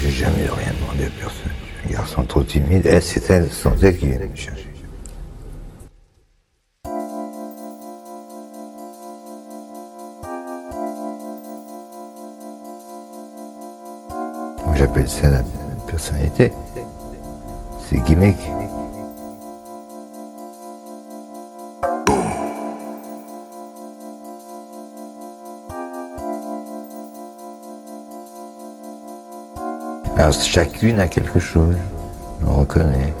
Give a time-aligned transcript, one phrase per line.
[0.00, 1.52] J'ai jamais rien demandé à personne.
[1.84, 2.86] Je suis un garçon trop timide.
[2.86, 4.68] Et c'est elle, sans elle qui vient me chercher.
[14.76, 15.42] J'appelle ça la
[15.86, 16.52] personnalité.
[17.88, 18.36] C'est gimmick.
[30.30, 31.74] Chacune a quelque chose.
[32.46, 33.12] On reconnaît.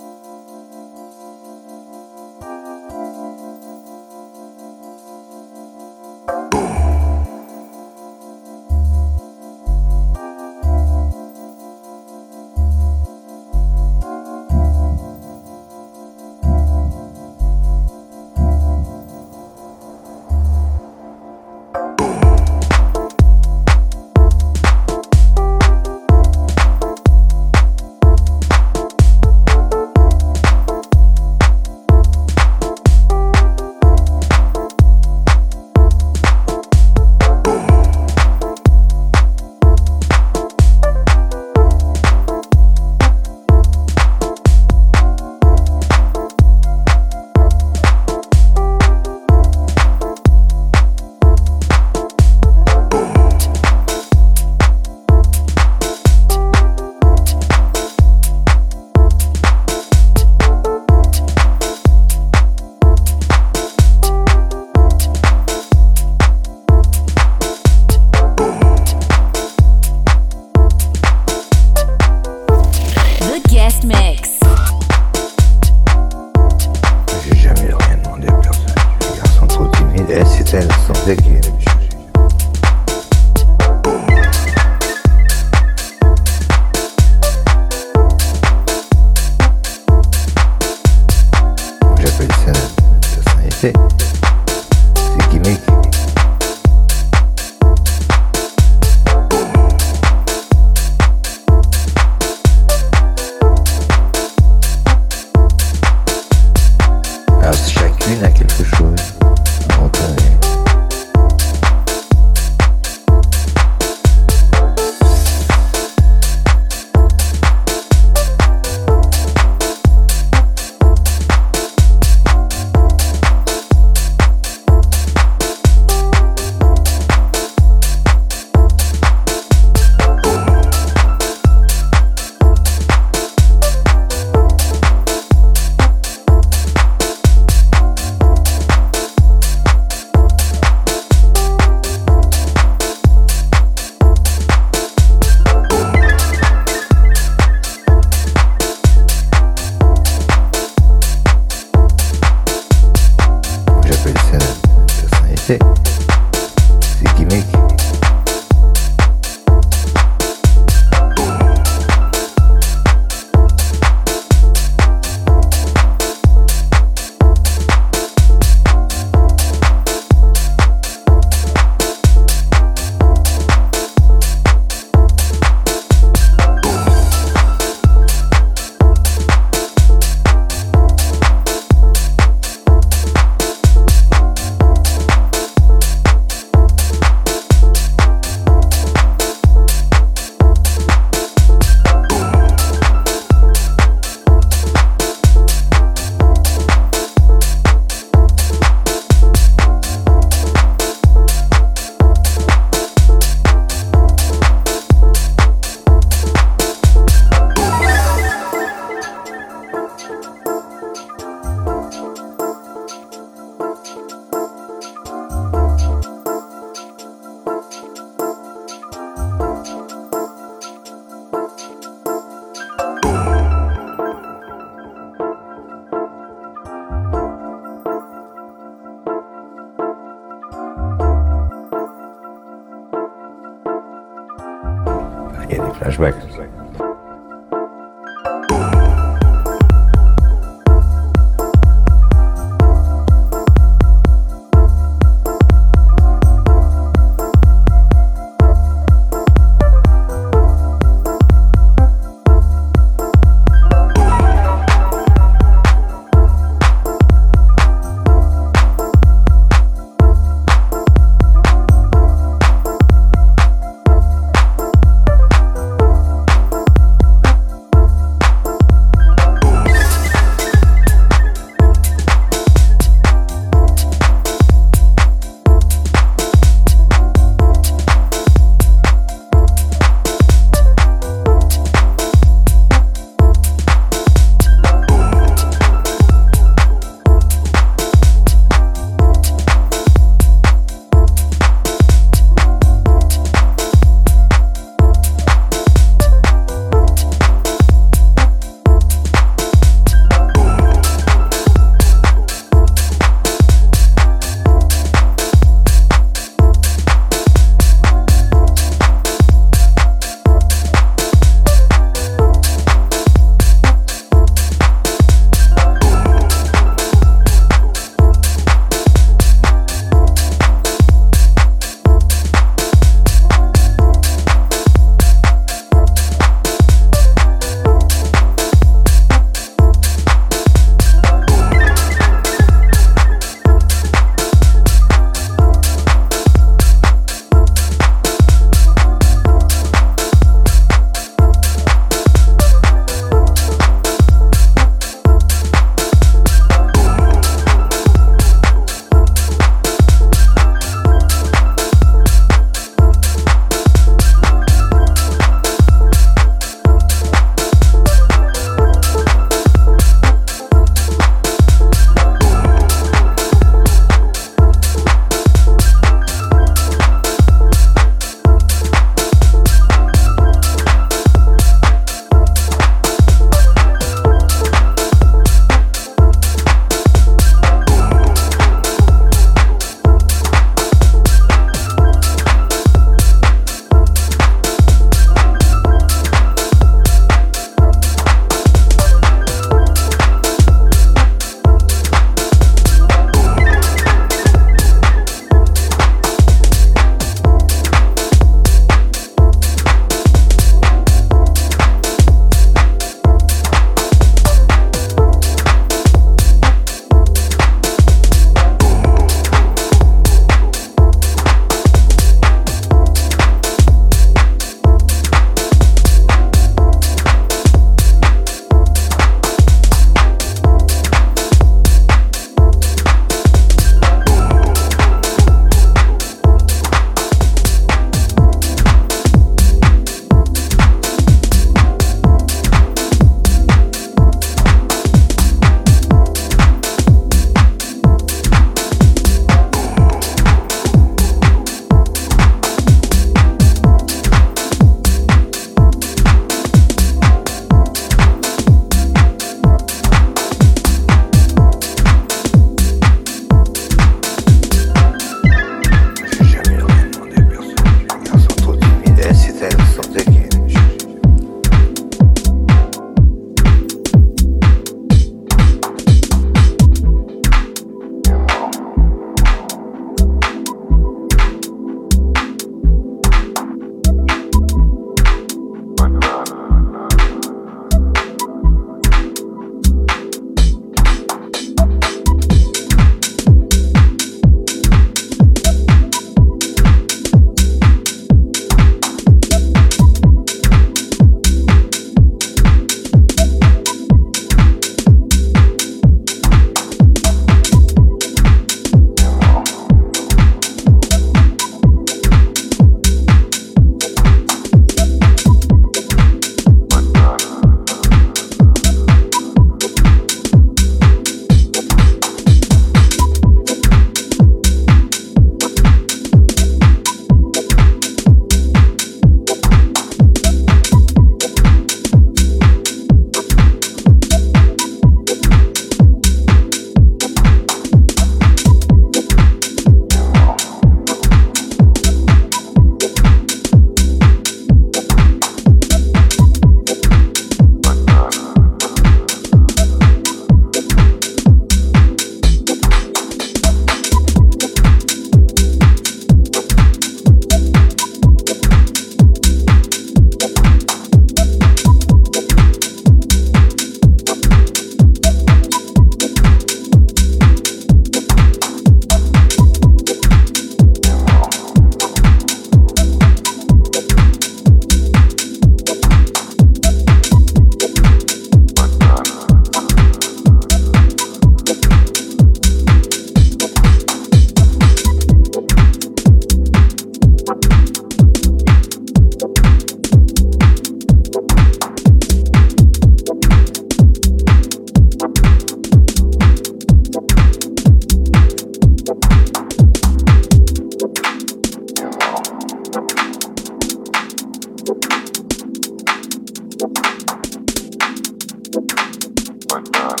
[599.54, 600.00] whatnot.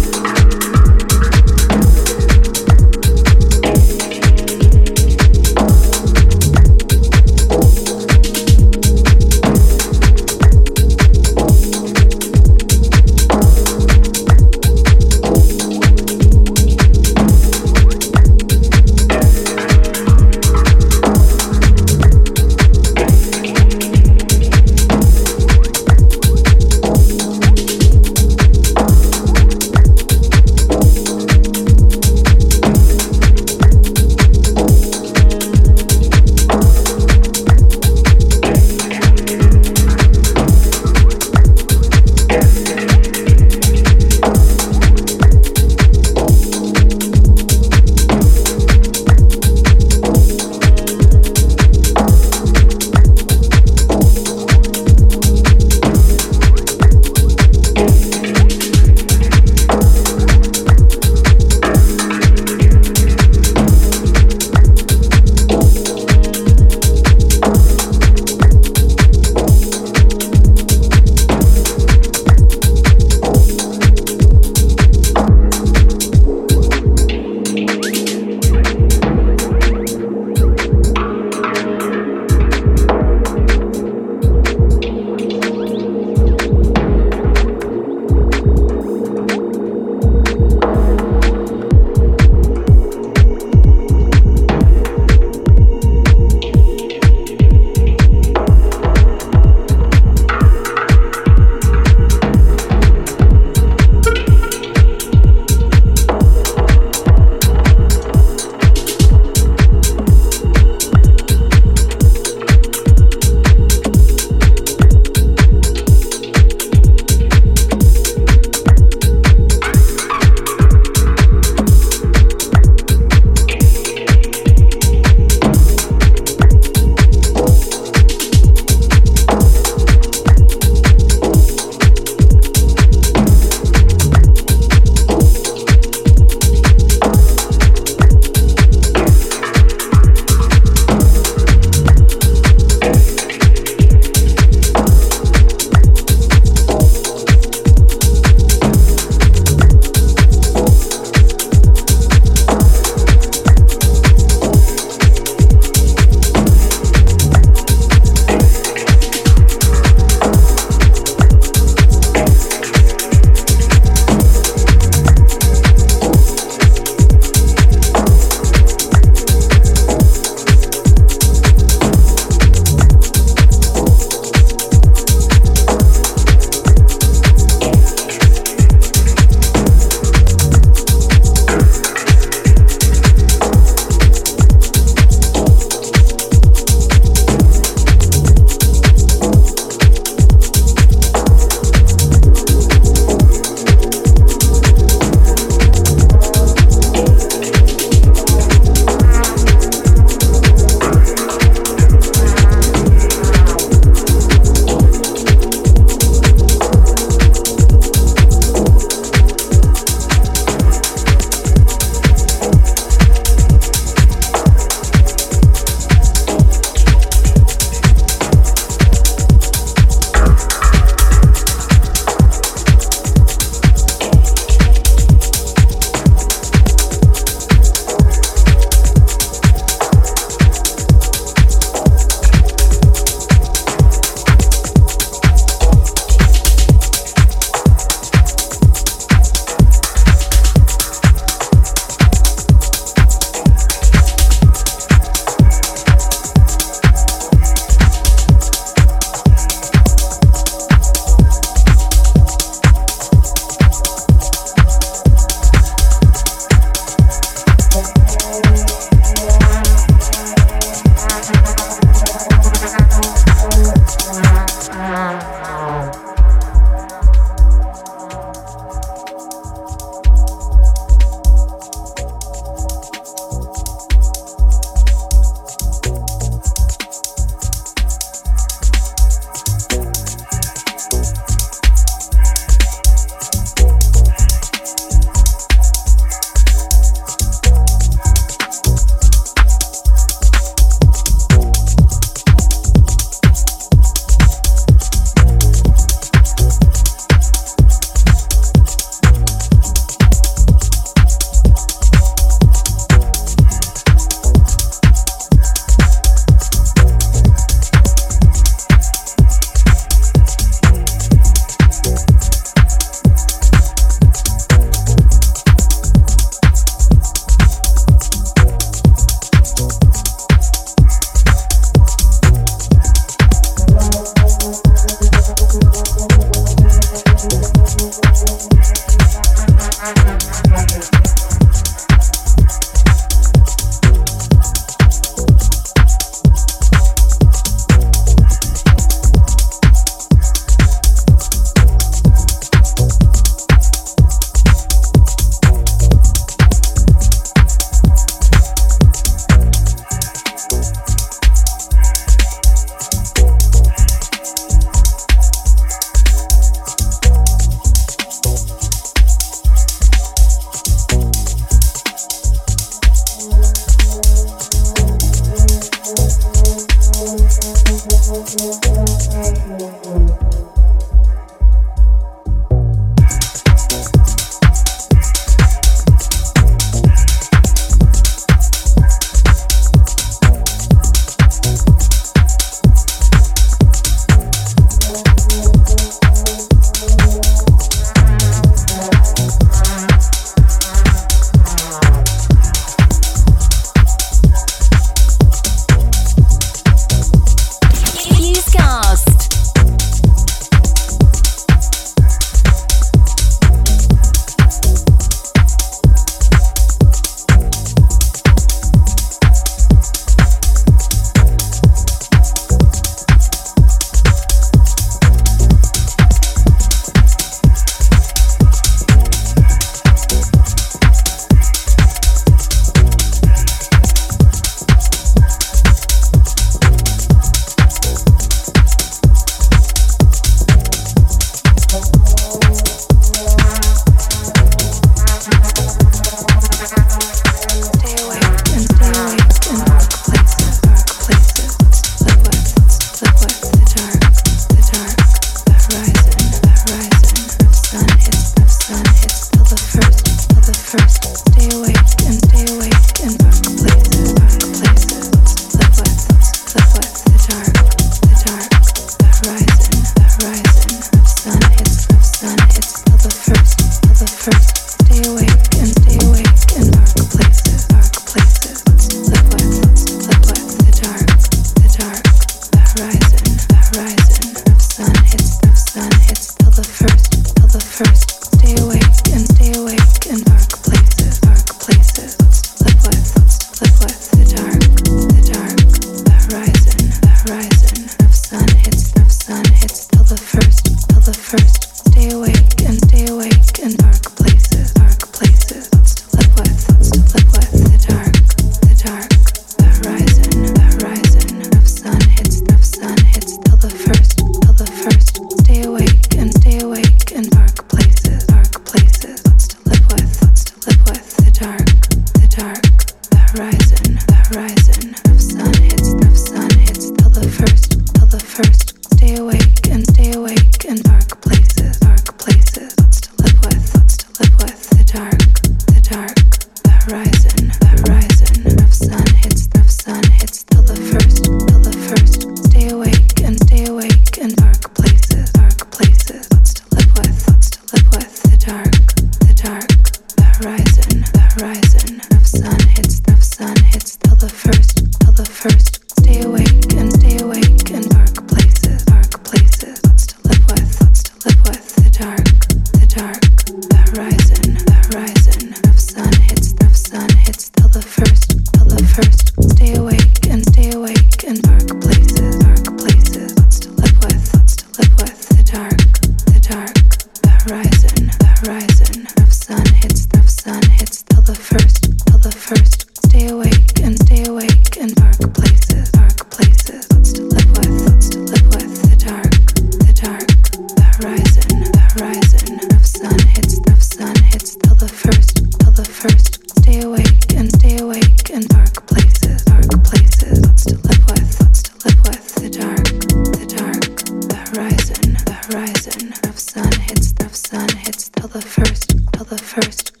[596.51, 600.00] sun hits the sun hits till the first till the first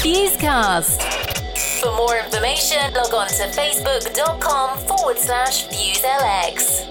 [0.00, 1.02] Fusecast.
[1.80, 6.87] For more information, log on to facebook.com forward slash FuseLX.